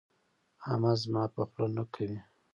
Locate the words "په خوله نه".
1.33-1.83